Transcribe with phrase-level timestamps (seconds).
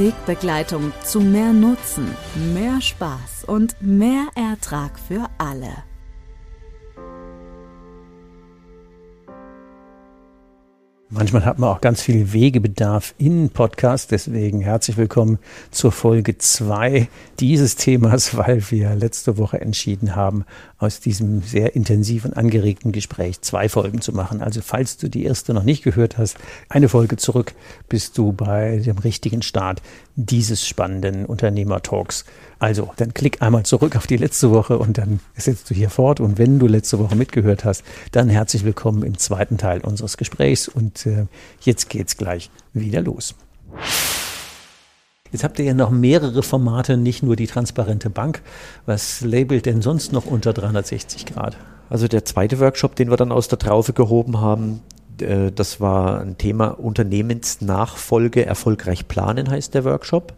[0.00, 2.16] Wegbegleitung zu mehr Nutzen,
[2.54, 5.84] mehr Spaß und mehr Ertrag für alle.
[11.10, 14.10] Manchmal hat man auch ganz viel Wegebedarf in Podcast.
[14.10, 15.38] Deswegen herzlich willkommen
[15.70, 20.46] zur Folge 2 dieses Themas, weil wir letzte Woche entschieden haben,
[20.80, 24.40] aus diesem sehr intensiven, angeregten Gespräch zwei Folgen zu machen.
[24.40, 26.38] Also falls du die erste noch nicht gehört hast,
[26.70, 27.54] eine Folge zurück,
[27.88, 29.82] bist du bei dem richtigen Start
[30.16, 32.24] dieses spannenden Unternehmertalks.
[32.58, 36.20] Also, dann klick einmal zurück auf die letzte Woche und dann setzt du hier fort.
[36.20, 40.68] Und wenn du letzte Woche mitgehört hast, dann herzlich willkommen im zweiten Teil unseres Gesprächs.
[40.68, 41.26] Und äh,
[41.60, 43.34] jetzt geht's gleich wieder los.
[45.32, 48.42] Jetzt habt ihr ja noch mehrere Formate, nicht nur die transparente Bank.
[48.86, 51.56] Was labelt denn sonst noch unter 360 Grad?
[51.88, 54.80] Also der zweite Workshop, den wir dann aus der Traufe gehoben haben,
[55.20, 60.32] äh, das war ein Thema Unternehmensnachfolge erfolgreich planen heißt der Workshop.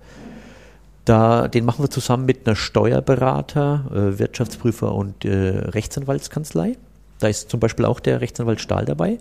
[1.04, 6.76] Da, den machen wir zusammen mit einer Steuerberater, äh, Wirtschaftsprüfer und äh, Rechtsanwaltskanzlei.
[7.18, 9.18] Da ist zum Beispiel auch der Rechtsanwalt Stahl dabei.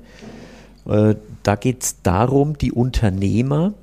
[0.83, 3.73] Da geht es darum, die Unternehmer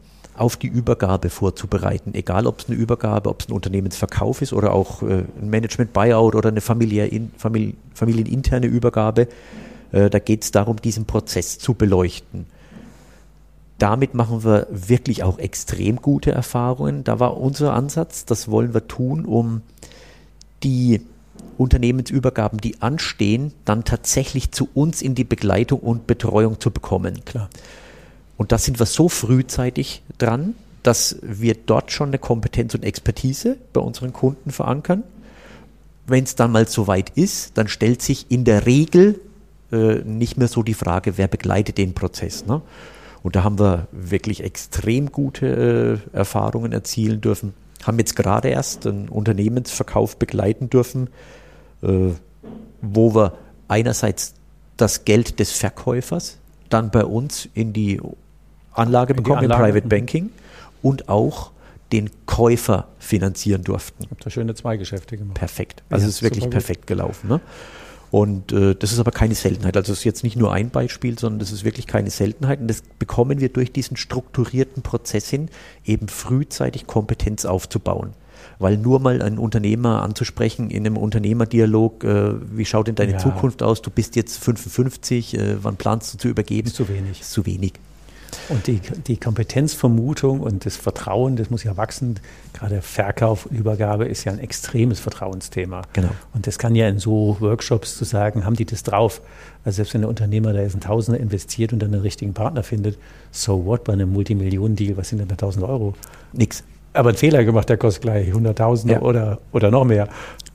[0.40, 2.14] auf die Übergabe vorzubereiten.
[2.14, 6.34] Egal, ob es eine Übergabe, ob es ein Unternehmensverkauf ist oder auch äh, ein Management-Buyout
[6.34, 9.28] oder eine Familie, Familie, familieninterne Übergabe.
[9.92, 12.46] Äh, da geht es darum, diesen Prozess zu beleuchten
[13.78, 17.04] damit machen wir wirklich auch extrem gute Erfahrungen.
[17.04, 19.62] Da war unser Ansatz, das wollen wir tun, um
[20.64, 21.00] die
[21.56, 27.24] Unternehmensübergaben, die anstehen, dann tatsächlich zu uns in die Begleitung und Betreuung zu bekommen.
[27.24, 27.48] Klar.
[28.38, 33.58] Und da sind wir so frühzeitig dran, dass wir dort schon eine Kompetenz und Expertise
[33.72, 35.02] bei unseren Kunden verankern.
[36.06, 39.20] Wenn es dann mal soweit ist, dann stellt sich in der Regel
[39.72, 42.46] äh, nicht mehr so die Frage, wer begleitet den Prozess.
[42.46, 42.62] Ne?
[43.22, 47.54] Und da haben wir wirklich extrem gute äh, Erfahrungen erzielen dürfen.
[47.84, 51.08] Haben jetzt gerade erst einen Unternehmensverkauf begleiten dürfen,
[51.82, 52.12] äh,
[52.80, 54.34] wo wir einerseits
[54.76, 56.38] das Geld des Verkäufers
[56.70, 58.00] dann bei uns in die
[58.78, 59.88] Anlage bekommen, im Private mhm.
[59.88, 60.30] Banking
[60.82, 61.50] und auch
[61.92, 64.04] den Käufer finanzieren durften.
[64.10, 65.34] Habt ihr schöne zwei Geschäfte gemacht.
[65.34, 65.82] Perfekt.
[65.88, 67.28] Also ja, es ist wirklich perfekt gelaufen.
[67.28, 67.40] Ne?
[68.10, 69.76] Und äh, das ist aber keine Seltenheit.
[69.76, 72.60] Also es ist jetzt nicht nur ein Beispiel, sondern das ist wirklich keine Seltenheit.
[72.60, 75.50] Und das bekommen wir durch diesen strukturierten Prozess hin,
[75.84, 78.14] eben frühzeitig Kompetenz aufzubauen.
[78.58, 83.18] Weil nur mal einen Unternehmer anzusprechen in einem Unternehmerdialog, äh, wie schaut denn deine ja.
[83.18, 83.82] Zukunft aus?
[83.82, 86.68] Du bist jetzt 55, äh, wann planst du zu übergeben?
[86.68, 87.20] Ist zu wenig.
[87.20, 87.74] Ist zu wenig.
[88.48, 92.20] Und die, die Kompetenzvermutung und das Vertrauen, das muss ja wachsen.
[92.52, 95.82] Gerade Verkauf Übergabe ist ja ein extremes Vertrauensthema.
[95.92, 96.10] Genau.
[96.34, 99.20] Und das kann ja in so Workshops zu sagen, haben die das drauf?
[99.64, 102.62] Also selbst wenn der Unternehmer da jetzt ein Tausender investiert und dann den richtigen Partner
[102.62, 102.98] findet,
[103.30, 105.94] so what bei einem Multimillionen-Deal, was sind denn da 1000 Euro?
[106.32, 106.64] Nix.
[106.94, 109.00] Aber ein Fehler gemacht, der kostet gleich 100.000 ja.
[109.02, 110.08] oder, oder noch mehr.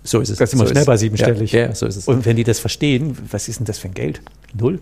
[0.03, 0.37] So ist es.
[0.37, 1.51] Das ist immer so schnell bei siebenstellig.
[1.51, 2.07] Ja, ja, so ist es.
[2.07, 4.21] Und wenn die das verstehen, was ist denn das für ein Geld?
[4.53, 4.79] Null.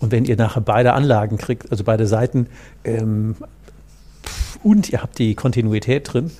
[0.00, 2.48] Und wenn ihr nachher beide Anlagen kriegt, also beide Seiten,
[2.84, 3.36] ähm,
[4.62, 6.30] und ihr habt die Kontinuität drin,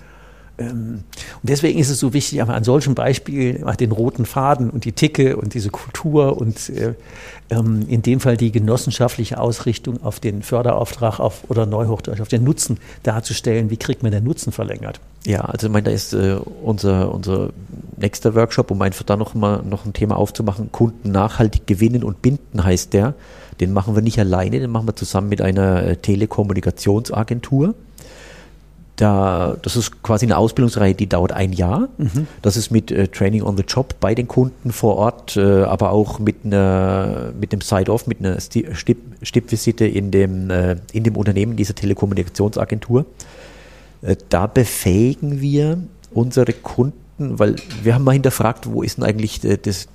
[0.60, 1.04] und
[1.42, 5.54] deswegen ist es so wichtig, an solchen Beispielen den roten Faden und die Ticke und
[5.54, 6.94] diese Kultur und äh,
[7.50, 12.44] ähm, in dem Fall die genossenschaftliche Ausrichtung auf den Förderauftrag auf, oder Neuhochdeutsch auf den
[12.44, 13.70] Nutzen darzustellen.
[13.70, 15.00] Wie kriegt man den Nutzen verlängert?
[15.26, 17.50] Ja, also ich meine, da ist äh, unser, unser
[17.96, 22.22] nächster Workshop, um einfach da noch mal noch ein Thema aufzumachen, Kunden nachhaltig gewinnen und
[22.22, 23.14] binden heißt der.
[23.60, 27.74] Den machen wir nicht alleine, den machen wir zusammen mit einer äh, Telekommunikationsagentur.
[29.00, 31.88] Da, das ist quasi eine Ausbildungsreihe, die dauert ein Jahr.
[31.96, 32.26] Mhm.
[32.42, 35.92] Das ist mit äh, Training on the Job bei den Kunden vor Ort, äh, aber
[35.92, 41.56] auch mit, einer, mit einem Side-Off, mit einer Stippvisite in dem, äh, in dem Unternehmen
[41.56, 43.06] dieser Telekommunikationsagentur.
[44.02, 45.78] Äh, da befähigen wir
[46.12, 49.88] unsere Kunden weil wir haben mal hinterfragt, wo ist denn eigentlich äh, das,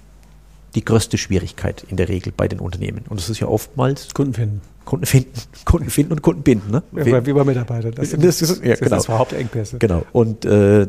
[0.75, 3.05] die größte Schwierigkeit in der Regel bei den Unternehmen?
[3.09, 4.61] Und das ist ja oftmals Kunden finden.
[4.83, 5.31] Kunden finden,
[5.65, 6.71] Kunden finden und Kunden binden.
[6.71, 6.83] Ne?
[7.05, 7.93] Ja, wie bei Mitarbeitern.
[7.95, 8.89] Das, sind, das, ist, ja, genau.
[8.89, 9.79] das war Hauptengpässe.
[9.79, 10.05] Genau.
[10.11, 10.87] Und äh,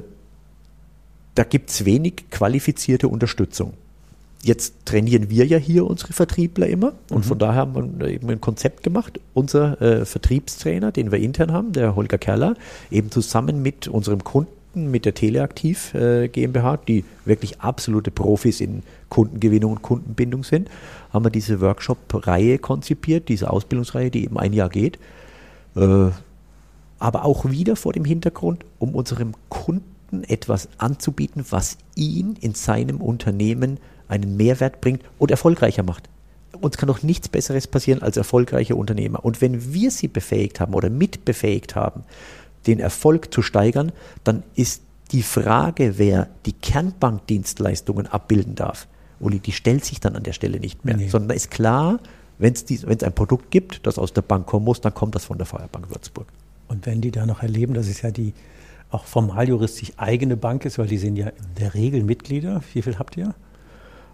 [1.35, 3.75] da gibt es wenig qualifizierte Unterstützung.
[4.43, 7.29] Jetzt trainieren wir ja hier unsere Vertriebler immer und mhm.
[7.29, 9.19] von daher haben wir eben ein Konzept gemacht.
[9.35, 12.55] Unser äh, Vertriebstrainer, den wir intern haben, der Holger Kerler,
[12.91, 18.83] eben zusammen mit unserem Kunden, mit der Teleaktiv äh, GmbH, die wirklich absolute Profis in
[19.09, 20.69] Kundengewinnung und Kundenbindung sind,
[21.13, 24.99] haben wir diese Workshop-Reihe konzipiert, diese Ausbildungsreihe, die eben ein Jahr geht.
[25.75, 26.11] Äh,
[26.99, 33.01] aber auch wieder vor dem Hintergrund, um unserem Kunden etwas anzubieten, was ihn in seinem
[33.01, 36.09] Unternehmen einen Mehrwert bringt und erfolgreicher macht.
[36.61, 39.25] Uns kann doch nichts Besseres passieren als erfolgreiche Unternehmer.
[39.25, 42.05] Und wenn wir sie befähigt haben oder mitbefähigt haben,
[42.67, 43.93] den Erfolg zu steigern,
[44.25, 44.83] dann ist
[45.13, 48.89] die Frage, wer die Kernbankdienstleistungen abbilden darf,
[49.21, 51.09] Uli, die stellt sich dann an der Stelle nicht mehr, nee.
[51.09, 52.01] sondern da ist klar,
[52.39, 55.39] wenn es ein Produkt gibt, das aus der Bank kommen muss, dann kommt das von
[55.39, 56.27] der Feuerbank Würzburg.
[56.69, 58.35] Und wenn die da noch erleben, dass es ja die
[58.91, 62.63] auch formal juristisch eigene Bank ist, weil die sind ja in der Regel Mitglieder.
[62.73, 63.35] Wie viel habt ihr?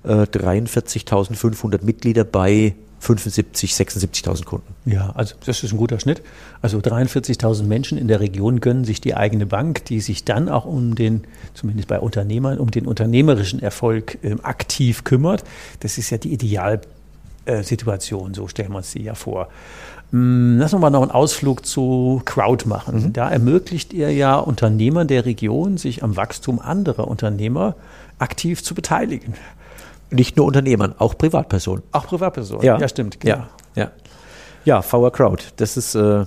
[0.05, 4.73] 43.500 äh, Mitglieder bei 75, 76.000 Kunden.
[4.85, 6.23] Ja, also das ist ein guter Schnitt.
[6.61, 10.67] Also 43.000 Menschen in der Region gönnen sich die eigene Bank, die sich dann auch
[10.67, 15.43] um den, zumindest bei Unternehmern, um den unternehmerischen Erfolg äh, aktiv kümmert.
[15.81, 19.49] Das ist ja die Idealsituation, so stellen wir uns die ja vor.
[20.13, 23.07] Hm, lassen wir mal noch einen Ausflug zu Crowd machen.
[23.07, 23.13] Mhm.
[23.15, 27.75] Da ermöglicht ihr ja Unternehmern der Region, sich am Wachstum anderer Unternehmer
[28.21, 29.35] aktiv zu beteiligen.
[30.13, 31.83] Nicht nur Unternehmern, auch Privatpersonen.
[31.93, 33.21] Auch Privatpersonen, ja, ja stimmt.
[33.21, 33.37] Genau.
[33.37, 33.91] Ja, ja.
[34.65, 36.27] ja, VR Crowd, das ist, äh,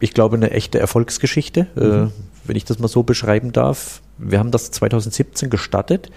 [0.00, 2.06] ich glaube, eine echte Erfolgsgeschichte, äh, mhm.
[2.06, 2.10] äh,
[2.44, 4.00] wenn ich das mal so beschreiben darf.
[4.18, 6.10] Wir haben das 2017 gestartet,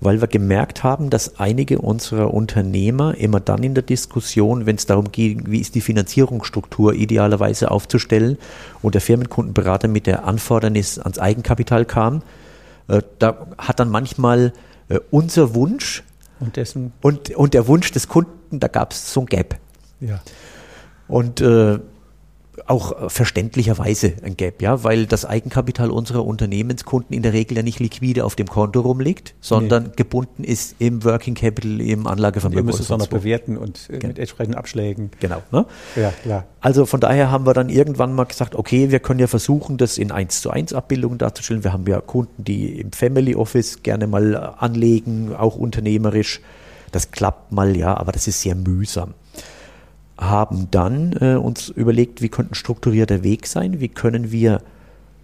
[0.00, 4.86] weil wir gemerkt haben, dass einige unserer Unternehmer immer dann in der Diskussion, wenn es
[4.86, 8.38] darum geht, wie ist die Finanzierungsstruktur idealerweise aufzustellen
[8.82, 12.22] und der Firmenkundenberater mit der Anfordernis ans Eigenkapital kam,
[12.88, 14.52] äh, da hat dann manchmal
[14.90, 16.02] äh, unser Wunsch
[16.40, 19.56] und, dessen und, und der Wunsch des Kunden, da gab es so ein Gap.
[20.00, 20.20] Ja.
[21.08, 21.78] Und äh,
[22.66, 27.80] auch verständlicherweise ein Gap, ja, weil das Eigenkapital unserer Unternehmenskunden in der Regel ja nicht
[27.80, 29.90] liquide auf dem Konto rumliegt, sondern nee.
[29.96, 32.64] gebunden ist im Working Capital, im Anlagevermögen.
[32.64, 35.10] Ihr müsst es auch noch bewerten und äh, mit entsprechenden Abschlägen.
[35.20, 35.42] Genau.
[35.50, 35.66] Ne?
[35.96, 36.46] Ja, klar.
[36.60, 39.98] Also von daher haben wir dann irgendwann mal gesagt, okay, wir können ja versuchen, das
[39.98, 41.64] in 1 zu 1 Abbildungen darzustellen.
[41.64, 46.40] Wir haben ja Kunden, die im Family Office gerne mal anlegen, auch unternehmerisch.
[46.92, 49.14] Das klappt mal, ja, aber das ist sehr mühsam
[50.20, 54.60] haben dann äh, uns überlegt, wie könnte ein strukturierter Weg sein, wie können wir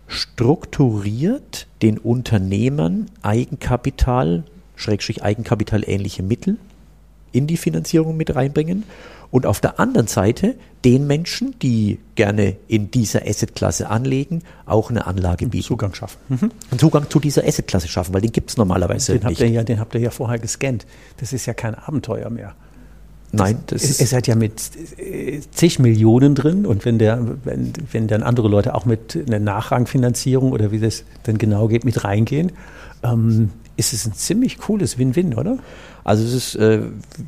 [0.08, 4.44] strukturiert den Unternehmern Eigenkapital,
[4.75, 6.58] Schrägstrich Eigenkapital ähnliche Mittel
[7.32, 8.84] in die Finanzierung mit reinbringen
[9.31, 10.54] und auf der anderen Seite
[10.84, 15.64] den Menschen, die gerne in dieser Assetklasse anlegen, auch eine Anlage bieten.
[15.64, 16.19] Zugang schaffen.
[16.28, 16.50] Mhm.
[16.70, 19.40] Einen Zugang zu dieser Assetklasse schaffen, weil den gibt es normalerweise den nicht.
[19.40, 20.87] Habt ihr ja, den habt ihr ja vorher gescannt.
[21.19, 22.54] Das ist ja kein Abenteuer mehr.
[23.36, 24.52] Nein, das es, es hat ja mit
[24.98, 29.38] äh, zig Millionen drin und wenn der, wenn, wenn dann andere Leute auch mit einer
[29.38, 32.52] Nachrangfinanzierung oder wie das dann genau geht, mit reingehen,
[33.02, 35.58] ähm, ist es ein ziemlich cooles Win-Win, oder?
[36.02, 36.82] Also es ist äh,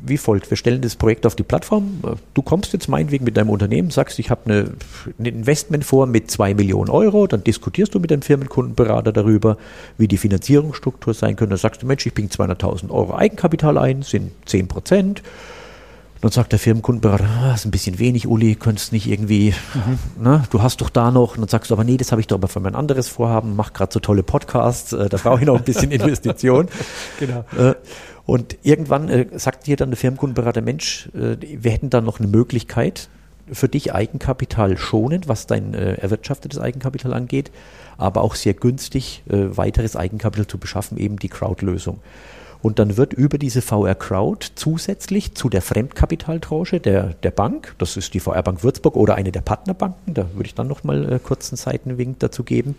[0.05, 0.49] wie folgt.
[0.49, 1.99] Wir stellen das Projekt auf die Plattform.
[2.33, 4.71] Du kommst jetzt meinetwegen mit deinem Unternehmen, sagst, ich habe eine,
[5.19, 9.57] ein Investment vor mit zwei Millionen Euro, dann diskutierst du mit deinem Firmenkundenberater darüber,
[9.97, 11.49] wie die Finanzierungsstruktur sein könnte.
[11.49, 15.23] Dann sagst du, Mensch, ich bringe 200.000 Euro Eigenkapital ein, sind 10 Prozent.
[16.21, 20.23] Dann sagt der Firmenkundenberater, ah, ist ein bisschen wenig, Uli, könntest nicht irgendwie, mhm.
[20.23, 21.35] ne, du hast doch da noch.
[21.35, 23.55] Und dann sagst du aber, nee, das habe ich doch aber für mein anderes Vorhaben,
[23.55, 26.67] mach gerade so tolle Podcasts, äh, da brauche ich noch ein bisschen Investition.
[27.19, 27.45] genau.
[27.57, 27.75] Äh,
[28.25, 32.27] und irgendwann äh, sagt dir dann der Firmenkundenberater, Mensch, äh, wir hätten da noch eine
[32.27, 33.07] Möglichkeit
[33.51, 37.49] für dich Eigenkapital schonend, was dein äh, erwirtschaftetes Eigenkapital angeht,
[37.97, 41.99] aber auch sehr günstig äh, weiteres Eigenkapital zu beschaffen, eben die Crowd-Lösung.
[42.61, 47.95] Und dann wird über diese VR Crowd zusätzlich zu der Fremdkapitaltranche der, der Bank, das
[47.95, 51.19] ist die VR Bank Würzburg oder eine der Partnerbanken, da würde ich dann nochmal äh,
[51.19, 52.75] kurz einen Seitenwink dazu geben,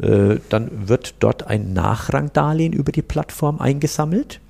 [0.00, 4.40] äh, dann wird dort ein Nachrangdarlehen über die Plattform eingesammelt.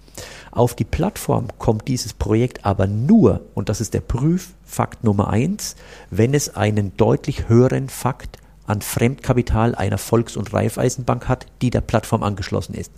[0.51, 5.75] Auf die Plattform kommt dieses Projekt aber nur, und das ist der Prüffakt Nummer eins,
[6.11, 11.81] wenn es einen deutlich höheren Fakt an Fremdkapital einer Volks- und Raiffeisenbank hat, die der
[11.81, 12.93] Plattform angeschlossen ist.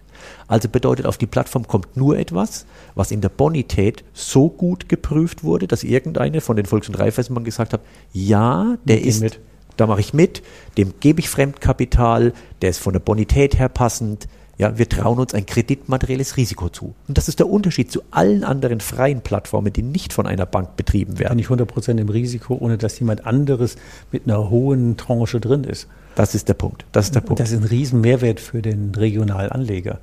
[0.48, 5.44] Also bedeutet, auf die Plattform kommt nur etwas, was in der Bonität so gut geprüft
[5.44, 7.80] wurde, dass irgendeine von den Volks- und Raiffeisenbanken gesagt hat,
[8.12, 9.40] ja, der ist, mit.
[9.76, 10.42] da mache ich mit,
[10.78, 12.32] dem gebe ich Fremdkapital,
[12.62, 16.94] der ist von der Bonität her passend, Ja, wir trauen uns ein kreditmaterielles Risiko zu.
[17.08, 20.76] Und das ist der Unterschied zu allen anderen freien Plattformen, die nicht von einer Bank
[20.76, 21.36] betrieben werden.
[21.36, 23.76] Nicht 100 Prozent im Risiko, ohne dass jemand anderes
[24.12, 25.88] mit einer hohen Tranche drin ist.
[26.14, 26.86] Das ist der Punkt.
[26.92, 27.40] Das ist der Punkt.
[27.40, 29.98] Das ist ein Riesenmehrwert für den regionalen Anleger.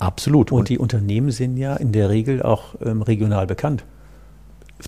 [0.00, 0.50] Absolut.
[0.50, 3.84] Und, Und die Unternehmen sind ja in der Regel auch ähm, regional bekannt.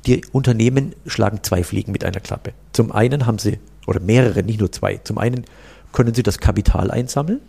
[0.07, 2.53] Die Unternehmen schlagen zwei Fliegen mit einer Klappe.
[2.73, 5.45] Zum einen haben sie, oder mehrere, nicht nur zwei, zum einen
[5.93, 7.41] können sie das Kapital einsammeln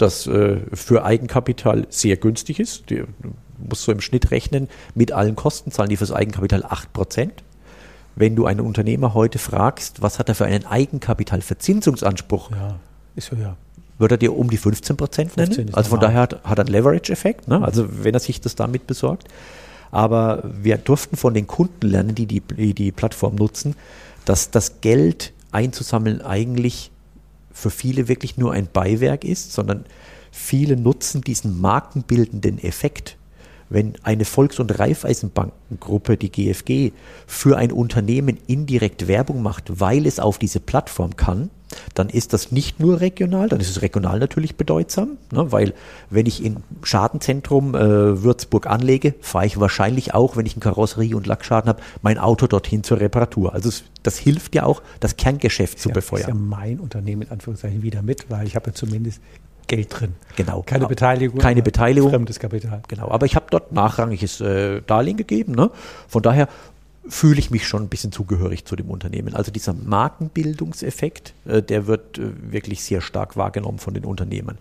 [0.00, 2.90] das äh, für Eigenkapital sehr günstig ist.
[2.90, 3.04] Die
[3.58, 7.30] musst so im Schnitt rechnen, mit allen Kosten zahlen die fürs Eigenkapital 8%.
[8.16, 12.76] Wenn du einen Unternehmer heute fragst, was hat er für einen Eigenkapitalverzinsungsanspruch, ja,
[13.16, 13.56] ist höher.
[13.98, 15.52] Würde er dir um die 15% nennen?
[15.52, 17.62] 15 also von daher hat, hat er einen Leverage-Effekt, ne?
[17.62, 19.28] also wenn er sich das damit besorgt.
[19.90, 23.76] Aber wir durften von den Kunden lernen, die die, die, die Plattform nutzen,
[24.24, 26.89] dass das Geld einzusammeln eigentlich
[27.60, 29.84] für viele wirklich nur ein Beiwerk ist, sondern
[30.32, 33.16] viele nutzen diesen markenbildenden Effekt.
[33.70, 36.92] Wenn eine Volks- und Raiffeisenbankengruppe, die GFG,
[37.26, 41.50] für ein Unternehmen indirekt Werbung macht, weil es auf diese Plattform kann,
[41.94, 45.74] dann ist das nicht nur regional, dann ist es regional natürlich bedeutsam, ne, weil
[46.08, 51.14] wenn ich im Schadenzentrum äh, Würzburg anlege, fahre ich wahrscheinlich auch, wenn ich einen Karosserie-
[51.14, 53.54] und Lackschaden habe, mein Auto dorthin zur Reparatur.
[53.54, 56.22] Also es, das hilft ja auch, das Kerngeschäft ist zu ja, befeuern.
[56.22, 59.20] Ist ja mein Unternehmen in Anführungszeichen wieder mit, weil ich habe ja zumindest
[59.70, 60.14] Geld drin.
[60.34, 60.62] Genau.
[60.66, 61.38] Keine Beteiligung.
[61.38, 62.10] Keine Beteiligung.
[62.10, 62.82] Fremdes Kapital.
[62.88, 63.08] Genau.
[63.08, 65.54] Aber ich habe dort nachrangiges äh, Darlehen gegeben.
[65.54, 65.70] Ne?
[66.08, 66.48] Von daher
[67.08, 69.34] fühle ich mich schon ein bisschen zugehörig zu dem Unternehmen.
[69.34, 74.58] Also dieser Markenbildungseffekt, äh, der wird äh, wirklich sehr stark wahrgenommen von den Unternehmen.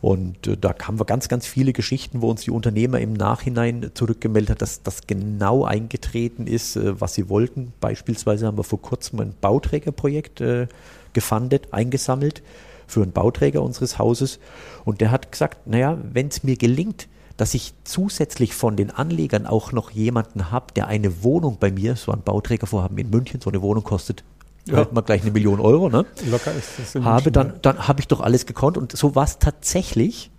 [0.00, 3.90] Und äh, da haben wir ganz, ganz viele Geschichten, wo uns die Unternehmer im Nachhinein
[3.94, 7.72] zurückgemeldet hat, dass das genau eingetreten ist, äh, was sie wollten.
[7.80, 10.68] Beispielsweise haben wir vor kurzem ein Bauträgerprojekt äh,
[11.14, 12.42] gefundet, eingesammelt
[12.90, 14.38] für einen Bauträger unseres Hauses.
[14.84, 19.46] Und der hat gesagt, naja, wenn es mir gelingt, dass ich zusätzlich von den Anlegern
[19.46, 23.48] auch noch jemanden habe, der eine Wohnung bei mir, so ein Bauträgervorhaben in München, so
[23.48, 24.24] eine Wohnung kostet
[24.66, 24.76] ja.
[24.76, 26.04] halt mal gleich eine Million Euro, ne?
[26.26, 28.76] Locker ist das in habe, dann, dann habe ich doch alles gekonnt.
[28.76, 30.30] Und so war es tatsächlich.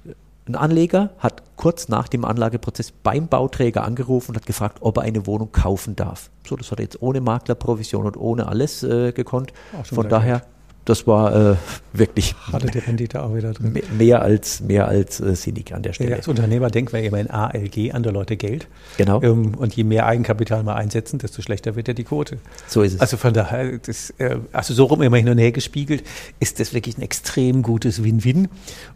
[0.48, 5.03] Ein Anleger hat kurz nach dem Anlageprozess beim Bauträger angerufen und hat gefragt, ob er
[5.03, 6.29] eine Wohnung kaufen darf.
[6.48, 9.53] So, das hat er jetzt ohne Maklerprovision und ohne alles äh, gekonnt.
[9.84, 10.41] Von daher
[10.86, 11.56] das war äh,
[11.94, 13.82] wirklich hatte die Rendite auch wieder drin.
[13.98, 16.12] Mehr als mehr als äh, sinnig an der Stelle.
[16.12, 18.68] Ja, als Unternehmer denken wir immer in ALG, andere Leute Geld.
[18.98, 19.22] Genau.
[19.22, 22.38] Ähm, und je mehr Eigenkapital wir einsetzen, desto schlechter wird ja die Quote.
[22.68, 23.02] So ist es.
[23.02, 26.04] Also von daher, das, äh, also so rum immer hin und her gespiegelt,
[26.40, 28.48] ist das wirklich ein extrem gutes Win-Win.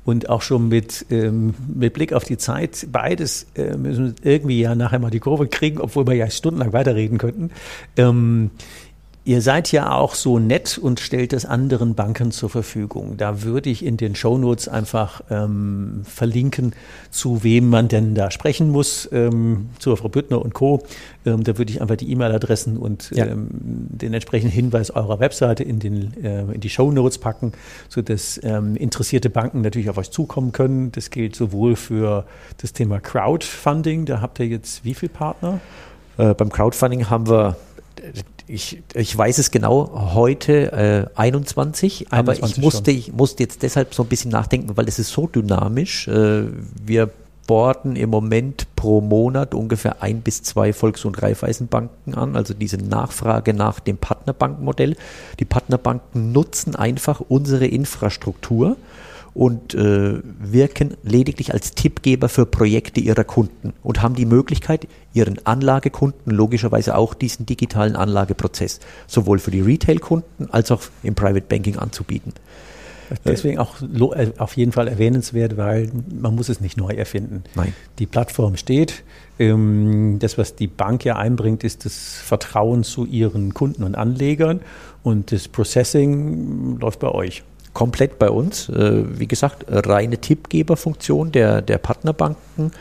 [0.03, 4.61] Und auch schon mit, ähm, mit Blick auf die Zeit, beides äh, müssen wir irgendwie
[4.61, 7.51] ja nachher mal die Kurve kriegen, obwohl wir ja stundenlang weiterreden könnten.
[7.95, 8.49] Ähm,
[9.27, 13.17] Ihr seid ja auch so nett und stellt es anderen Banken zur Verfügung.
[13.17, 16.73] Da würde ich in den Shownotes einfach ähm, verlinken,
[17.09, 20.83] zu wem man denn da sprechen muss, ähm, zu Frau Büttner und Co.
[21.25, 23.25] Ähm, da würde ich einfach die E-Mail-Adressen und ja.
[23.25, 27.53] ähm, den entsprechenden Hinweis eurer Webseite in, den, äh, in die Shownotes packen,
[27.89, 30.91] sodass ähm, interessierte Banken natürlich auf euch zukommen können.
[30.91, 32.27] Das gilt sowohl für
[32.61, 35.61] das Thema Crowdfunding, da habt ihr jetzt wie viele Partner?
[36.19, 37.55] Äh, beim Crowdfunding haben wir
[38.47, 40.71] ich, ich weiß es genau, heute
[41.15, 44.87] äh, 21, 21, aber ich musste, ich musste jetzt deshalb so ein bisschen nachdenken, weil
[44.87, 46.07] es ist so dynamisch.
[46.07, 46.43] Äh,
[46.83, 47.09] wir
[47.47, 52.77] borden im Moment pro Monat ungefähr ein bis zwei Volks- und Raiffeisenbanken an, also diese
[52.77, 54.95] Nachfrage nach dem Partnerbankenmodell.
[55.39, 58.77] Die Partnerbanken nutzen einfach unsere Infrastruktur
[59.35, 65.45] und äh, wirken lediglich als Tippgeber für Projekte ihrer Kunden und haben die Möglichkeit, ihren
[65.45, 71.77] Anlagekunden logischerweise auch diesen digitalen Anlageprozess sowohl für die Retail-Kunden als auch im Private Banking
[71.77, 72.33] anzubieten.
[73.25, 77.43] Deswegen auch äh, auf jeden Fall erwähnenswert, weil man muss es nicht neu erfinden.
[77.55, 77.73] Nein.
[77.99, 79.03] Die Plattform steht.
[79.37, 84.61] Ähm, das, was die Bank ja einbringt, ist das Vertrauen zu ihren Kunden und Anlegern
[85.03, 87.43] und das Processing läuft bei euch
[87.75, 88.69] komplett bei uns.
[88.69, 92.71] Äh, wie gesagt, reine Tippgeberfunktion der, der Partnerbanken.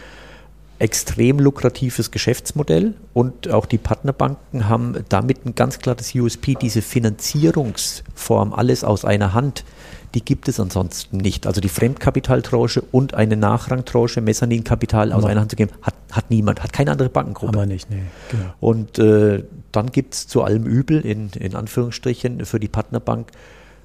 [0.78, 8.52] Extrem lukratives Geschäftsmodell und auch die Partnerbanken haben damit ein ganz klares USP, diese Finanzierungsform,
[8.52, 9.64] alles aus einer Hand,
[10.14, 11.46] die gibt es ansonsten nicht.
[11.46, 16.62] Also die Fremdkapitaltranche und eine Nachrangtranche, Mezzaninkapital aus einer Hand zu geben, hat, hat niemand,
[16.62, 17.56] hat keine andere Bankengruppe.
[17.56, 18.54] Aber nicht, nee, genau.
[18.60, 23.30] Und äh, dann gibt es zu allem Übel, in, in Anführungsstrichen, für die Partnerbank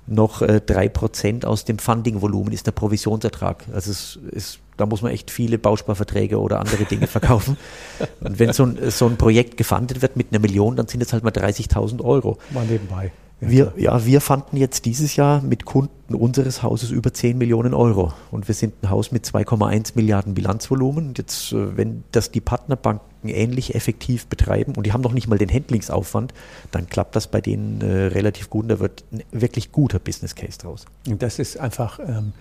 [0.10, 3.66] noch äh, 3% aus dem Funding-Volumen ist der Provisionsertrag.
[3.74, 7.58] Also es ist, da muss man echt viele Bausparverträge oder andere Dinge verkaufen.
[8.22, 11.14] Und wenn so ein, so ein Projekt gefundet wird mit einer Million, dann sind es
[11.14, 12.38] halt mal 30.000 Euro.
[12.52, 13.12] Mal nebenbei.
[13.42, 18.12] Wir, ja, wir fanden jetzt dieses Jahr mit Kunden unseres Hauses über 10 Millionen Euro.
[18.32, 21.08] Und wir sind ein Haus mit 2,1 Milliarden Bilanzvolumen.
[21.10, 22.42] Und jetzt, äh, wenn das die
[23.20, 26.34] Partnerbanken ähnlich effektiv betreiben und die haben noch nicht mal den Handlingsaufwand,
[26.72, 30.36] dann klappt das bei denen äh, relativ gut und da wird ein wirklich guter Business
[30.36, 30.86] Case draus.
[31.08, 32.34] Und das ist einfach ähm,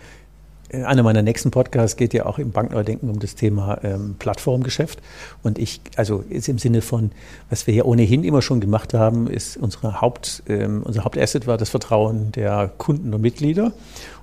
[0.70, 5.00] einer meiner nächsten Podcasts geht ja auch im Bankneudenken um das Thema ähm, Plattformgeschäft.
[5.42, 7.11] Und ich, also ist im Sinne von,
[7.49, 11.56] was wir ja ohnehin immer schon gemacht haben, ist unsere Haupt, ähm, unser Hauptasset war
[11.56, 13.73] das Vertrauen der Kunden und Mitglieder.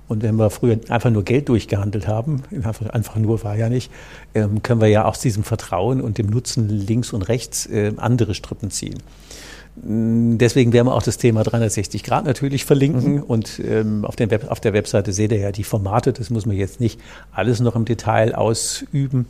[0.08, 2.42] Und wenn wir früher einfach nur Geld durchgehandelt haben,
[2.92, 3.90] einfach, nur war ja nicht,
[4.34, 8.34] ähm, können wir ja aus diesem Vertrauen und dem Nutzen links und rechts äh, andere
[8.34, 8.98] Strippen ziehen.
[9.82, 13.22] Mm, deswegen werden wir auch das Thema 360 Grad natürlich verlinken mhm.
[13.22, 16.56] und ähm, auf, Web, auf, der Webseite seht ihr ja die Formate, das muss man
[16.56, 17.00] jetzt nicht
[17.32, 19.26] alles noch im Detail ausüben.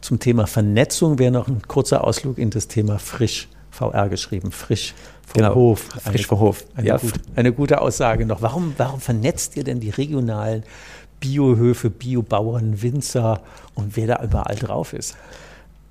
[0.00, 4.94] Zum Thema Vernetzung wäre noch ein kurzer Ausflug in das Thema frisch, VR geschrieben, frisch
[5.26, 5.88] vom genau, Hof.
[6.04, 6.64] Frisch vom Hof.
[6.74, 6.96] Eine, ja.
[6.96, 8.42] gute, eine gute Aussage noch.
[8.42, 10.64] Warum, warum vernetzt ihr denn die regionalen
[11.20, 13.42] Biohöfe, Biobauern, Winzer
[13.74, 15.16] und wer da überall drauf ist?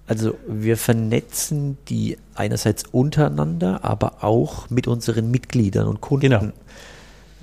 [0.08, 6.32] Also wir vernetzen die einerseits untereinander, aber auch mit unseren Mitgliedern und Kunden.
[6.32, 6.52] Genau.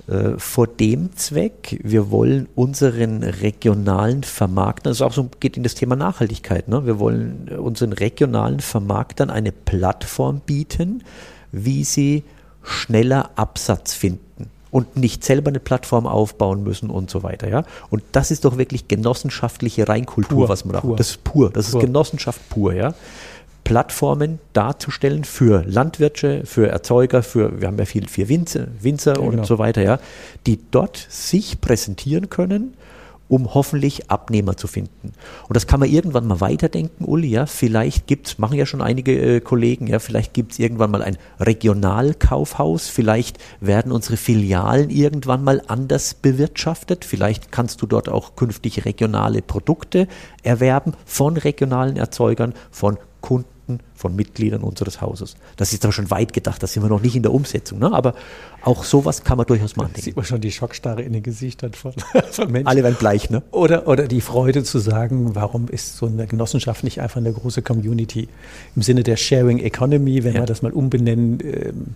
[0.07, 5.73] Äh, vor dem Zweck, wir wollen unseren regionalen Vermarktern, das auch so geht in das
[5.73, 6.85] Thema Nachhaltigkeit, ne?
[6.85, 11.03] wir wollen unseren regionalen Vermarktern eine Plattform bieten,
[11.51, 12.23] wie sie
[12.61, 17.49] schneller Absatz finden und nicht selber eine Plattform aufbauen müssen und so weiter.
[17.49, 17.63] Ja?
[17.89, 20.97] Und das ist doch wirklich genossenschaftliche Reinkultur, pur, was man da pur.
[20.97, 21.79] Das ist pur, das pur.
[21.79, 22.93] ist Genossenschaft pur, ja.
[23.65, 29.19] Plattformen darzustellen für Landwirte, für Erzeuger, für, wir haben ja viel, für Winzer, Winzer ja,
[29.19, 29.43] und genau.
[29.43, 29.99] so weiter, ja,
[30.45, 32.77] die dort sich präsentieren können
[33.27, 35.13] um hoffentlich Abnehmer zu finden.
[35.47, 39.19] Und das kann man irgendwann mal weiterdenken, Uli, ja, vielleicht gibt's, machen ja schon einige
[39.19, 45.61] äh, Kollegen, ja, vielleicht gibt's irgendwann mal ein Regionalkaufhaus, vielleicht werden unsere Filialen irgendwann mal
[45.67, 50.07] anders bewirtschaftet, vielleicht kannst du dort auch künftig regionale Produkte
[50.43, 53.54] erwerben von regionalen Erzeugern, von Kunden
[53.95, 55.35] von Mitgliedern unseres Hauses.
[55.57, 57.79] Das ist aber schon weit gedacht, da sind wir noch nicht in der Umsetzung.
[57.79, 57.91] Ne?
[57.91, 58.13] Aber
[58.61, 60.03] auch sowas kann man durchaus mal andenken.
[60.03, 61.93] Sieht man schon die Schockstarre in den Gesichtern von,
[62.31, 62.67] von Menschen.
[62.67, 63.43] Alle werden bleich, ne?
[63.51, 67.61] Oder, oder die Freude zu sagen, warum ist so eine Genossenschaft nicht einfach eine große
[67.61, 68.27] Community?
[68.75, 70.41] Im Sinne der Sharing Economy, wenn ja.
[70.41, 71.95] wir das mal umbenennen, ähm,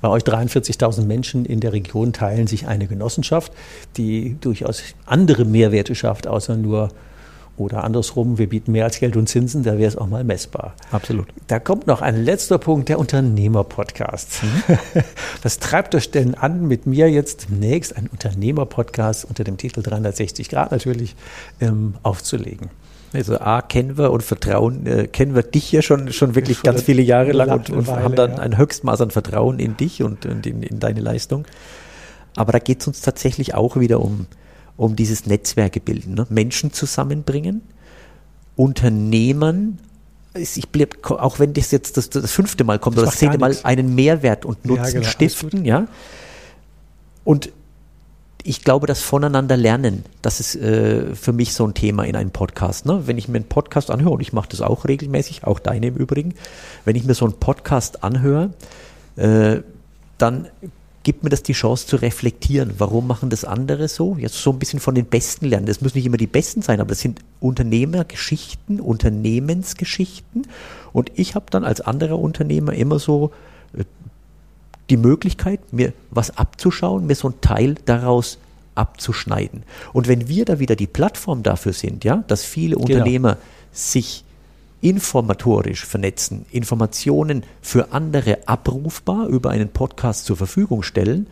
[0.00, 3.52] bei euch 43.000 Menschen in der Region teilen sich eine Genossenschaft,
[3.96, 6.90] die durchaus andere Mehrwerte schafft, außer nur
[7.56, 10.74] oder andersrum, wir bieten mehr als Geld und Zinsen, da wäre es auch mal messbar.
[10.90, 11.26] Absolut.
[11.46, 14.42] Da kommt noch ein letzter Punkt, der Unternehmer-Podcast.
[14.42, 14.78] Mhm.
[15.42, 20.48] Was treibt euch denn an, mit mir jetzt demnächst einen Unternehmer-Podcast unter dem Titel 360
[20.48, 21.16] Grad natürlich
[21.60, 22.70] ähm, aufzulegen?
[23.12, 26.64] Also A, kennen wir und vertrauen, äh, kennen wir dich ja schon, schon wirklich schon
[26.64, 28.38] ganz viele Jahre lang und, und Weile, haben dann ja.
[28.38, 31.46] ein Höchstmaß an Vertrauen in dich und, und in, in deine Leistung.
[32.34, 34.26] Aber da geht es uns tatsächlich auch wieder um
[34.76, 36.14] um dieses Netzwerke bilden.
[36.14, 36.26] Ne?
[36.28, 37.62] Menschen zusammenbringen,
[38.56, 39.78] Unternehmen,
[40.34, 43.38] ich bleib, auch wenn das jetzt das, das fünfte Mal kommt das oder das zehnte
[43.38, 45.86] Mal, einen Mehrwert und Nutzen ja, genau, stiften, ja.
[47.24, 47.50] Und
[48.46, 52.30] ich glaube, das voneinander lernen, das ist äh, für mich so ein Thema in einem
[52.30, 52.86] Podcast.
[52.86, 53.06] Ne?
[53.06, 55.96] Wenn ich mir einen Podcast anhöre, und ich mache das auch regelmäßig, auch deine im
[55.96, 56.34] Übrigen,
[56.84, 58.50] wenn ich mir so einen Podcast anhöre,
[59.16, 59.62] äh,
[60.18, 60.48] dann
[61.06, 62.74] gibt mir das die Chance zu reflektieren.
[62.78, 64.16] Warum machen das andere so?
[64.18, 65.66] Jetzt so ein bisschen von den Besten lernen.
[65.66, 70.48] Das müssen nicht immer die Besten sein, aber das sind Unternehmergeschichten, Unternehmensgeschichten.
[70.92, 73.30] Und ich habe dann als anderer Unternehmer immer so
[73.78, 73.84] äh,
[74.90, 78.38] die Möglichkeit, mir was abzuschauen, mir so ein Teil daraus
[78.74, 79.62] abzuschneiden.
[79.92, 82.84] Und wenn wir da wieder die Plattform dafür sind, ja, dass viele genau.
[82.84, 83.46] Unternehmer genau.
[83.70, 84.24] sich
[84.88, 91.26] informatorisch vernetzen, Informationen für andere abrufbar über einen Podcast zur Verfügung stellen,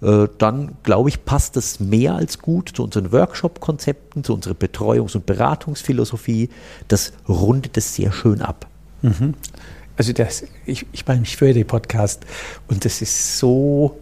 [0.00, 5.14] äh, dann glaube ich, passt das mehr als gut zu unseren Workshop-Konzepten, zu unserer Betreuungs-
[5.16, 6.48] und Beratungsphilosophie.
[6.88, 8.66] Das rundet es sehr schön ab.
[9.02, 9.34] Mhm.
[9.98, 12.24] Also das, ich, ich meine, ich höre den Podcast
[12.68, 13.98] und das ist so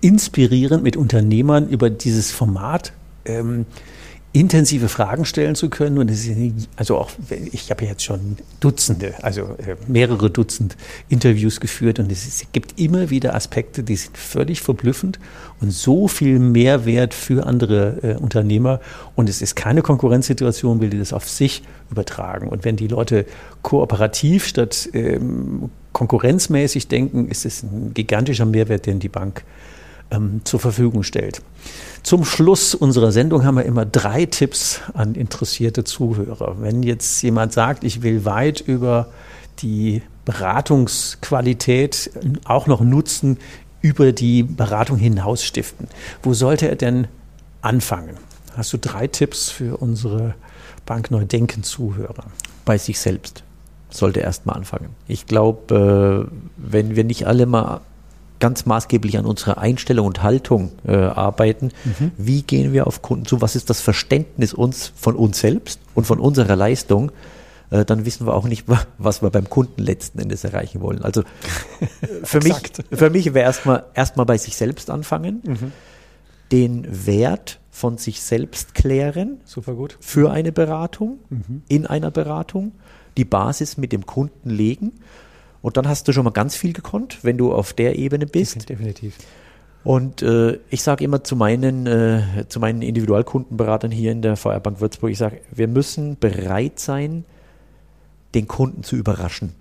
[0.00, 2.92] inspirierend mit Unternehmern über dieses Format.
[3.24, 3.66] Ähm,
[4.32, 5.98] intensive Fragen stellen zu können.
[5.98, 7.10] Und es ist, also auch,
[7.52, 10.76] ich habe jetzt schon Dutzende, also äh, mehrere Dutzend
[11.08, 15.18] Interviews geführt und es, gibt immer wieder Aspekte, die sind völlig verblüffend
[15.60, 18.80] und so viel Mehrwert für andere äh, Unternehmer.
[19.16, 22.48] Und es ist keine Konkurrenzsituation, will die das auf sich übertragen.
[22.48, 23.24] Und wenn die Leute
[23.62, 29.42] kooperativ statt ähm, konkurrenzmäßig denken, ist es ein gigantischer Mehrwert, den die Bank
[30.10, 31.42] ähm, zur Verfügung stellt.
[32.02, 36.56] Zum Schluss unserer Sendung haben wir immer drei Tipps an interessierte Zuhörer.
[36.60, 39.08] Wenn jetzt jemand sagt, ich will weit über
[39.60, 42.10] die Beratungsqualität
[42.44, 43.38] auch noch nutzen
[43.80, 45.88] über die Beratung hinaus stiften.
[46.22, 47.06] Wo sollte er denn
[47.62, 48.16] anfangen?
[48.56, 50.34] Hast du drei Tipps für unsere
[50.84, 52.24] Bank Neudenken-Zuhörer?
[52.64, 53.44] Bei sich selbst
[53.90, 54.90] sollte erst mal anfangen.
[55.06, 57.80] Ich glaube, äh, wenn wir nicht alle mal
[58.40, 61.70] ganz maßgeblich an unserer Einstellung und Haltung äh, arbeiten.
[61.84, 62.12] Mhm.
[62.16, 63.40] Wie gehen wir auf Kunden zu?
[63.40, 67.12] Was ist das Verständnis uns von uns selbst und von unserer Leistung?
[67.70, 68.66] Äh, dann wissen wir auch nicht,
[68.98, 71.02] was wir beim Kunden letzten Endes erreichen wollen.
[71.02, 71.22] Also
[72.22, 72.54] für mich,
[72.90, 75.72] für mich wäre erstmal erstmal bei sich selbst anfangen, mhm.
[76.52, 79.40] den Wert von sich selbst klären.
[79.44, 79.96] Super gut.
[80.00, 81.62] Für eine Beratung, mhm.
[81.68, 82.72] in einer Beratung,
[83.16, 84.92] die Basis mit dem Kunden legen
[85.62, 88.68] und dann hast du schon mal ganz viel gekonnt, wenn du auf der Ebene bist.
[88.68, 89.16] Definitiv.
[89.84, 94.60] Und äh, ich sage immer zu meinen, äh, zu meinen Individualkundenberatern hier in der VR
[94.60, 97.24] Bank Würzburg, ich sage, wir müssen bereit sein,
[98.34, 99.54] den Kunden zu überraschen.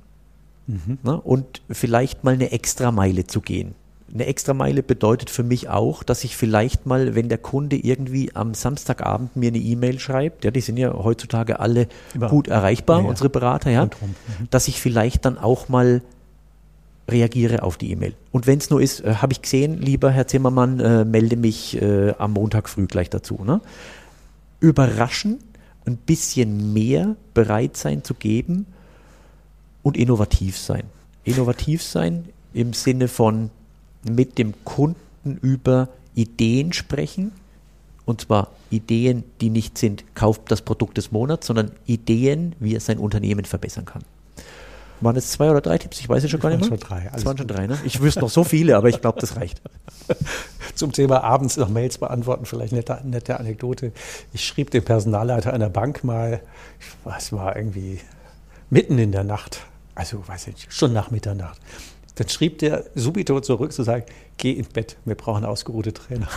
[0.68, 0.98] Mhm.
[1.04, 1.22] Ne?
[1.22, 3.76] Und vielleicht mal eine extra Meile zu gehen
[4.14, 8.54] eine Extrameile bedeutet für mich auch, dass ich vielleicht mal, wenn der Kunde irgendwie am
[8.54, 13.08] Samstagabend mir eine E-Mail schreibt, ja, die sind ja heutzutage alle Über, gut erreichbar, ja,
[13.08, 13.90] unsere Berater, ja, mhm.
[14.50, 16.02] dass ich vielleicht dann auch mal
[17.10, 18.14] reagiere auf die E-Mail.
[18.32, 21.82] Und wenn es nur ist, äh, habe ich gesehen, lieber Herr Zimmermann, äh, melde mich
[21.82, 23.42] äh, am Montag früh gleich dazu.
[23.46, 23.62] Ne?
[24.60, 25.40] Überraschen,
[25.86, 28.66] ein bisschen mehr bereit sein zu geben
[29.84, 30.84] und innovativ sein.
[31.24, 33.52] Innovativ sein im Sinne von
[34.04, 37.32] mit dem Kunden über Ideen sprechen.
[38.06, 42.80] Und zwar Ideen, die nicht sind, kauft das Produkt des Monats, sondern Ideen, wie er
[42.80, 44.04] sein Unternehmen verbessern kann.
[45.00, 46.00] Waren es zwei oder drei Tipps?
[46.00, 46.70] Ich weiß es schon gar nicht mehr.
[46.70, 47.12] Schon drei.
[47.14, 47.78] Es waren schon drei, ne?
[47.86, 49.62] Ich wüsste noch so viele, aber ich glaube, das reicht.
[50.76, 53.92] Zum Thema abends noch Mails beantworten, vielleicht eine nette, nette Anekdote.
[54.34, 56.42] Ich schrieb dem Personalleiter einer Bank mal,
[57.18, 58.00] es war irgendwie
[58.70, 59.62] mitten in der Nacht,
[59.94, 61.60] also weiß ich nicht, schon nach Mitternacht.
[62.18, 64.04] Dann schrieb der subito zurück zu sagen,
[64.38, 66.28] geh ins Bett, wir brauchen ausgeruhte Trainer.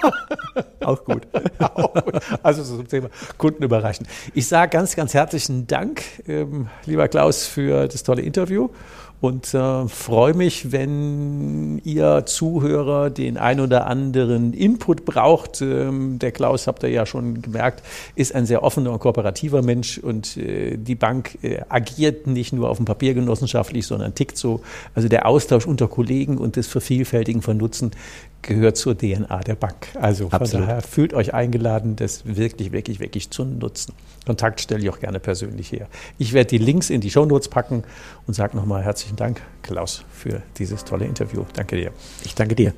[0.80, 1.26] Auch gut.
[1.58, 2.20] Auch gut.
[2.42, 4.06] Also zum Thema Kunden überraschen.
[4.34, 8.70] Ich sage ganz, ganz herzlichen Dank, ähm, lieber Klaus, für das tolle Interview
[9.20, 15.60] und äh, freue mich, wenn ihr Zuhörer den ein oder anderen Input braucht.
[15.60, 17.82] Ähm, der Klaus, habt ihr ja schon gemerkt,
[18.14, 22.70] ist ein sehr offener und kooperativer Mensch und äh, die Bank äh, agiert nicht nur
[22.70, 24.60] auf dem Papier genossenschaftlich, sondern tickt so.
[24.94, 27.90] Also der Austausch unter Kollegen und das Vervielfältigen von Nutzen
[28.42, 29.88] gehört zur DNA der Bank.
[30.00, 30.68] Also von Absolut.
[30.68, 33.94] daher fühlt euch eingeladen, das wirklich, wirklich, wirklich zu nutzen.
[34.26, 35.88] Kontakt stelle ich auch gerne persönlich her.
[36.18, 37.84] Ich werde die Links in die Shownotes packen
[38.26, 41.44] und sage nochmal herzlichen Dank, Klaus, für dieses tolle Interview.
[41.54, 41.92] Danke dir.
[42.24, 42.74] Ich danke dir.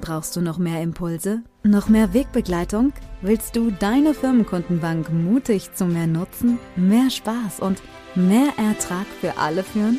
[0.00, 1.42] Brauchst du noch mehr Impulse?
[1.62, 2.92] Noch mehr Wegbegleitung?
[3.20, 7.82] Willst du deine Firmenkundenbank mutig zu mehr Nutzen, mehr Spaß und
[8.14, 9.98] mehr Ertrag für alle führen?